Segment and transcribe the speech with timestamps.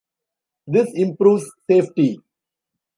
[0.65, 2.19] This improves safety.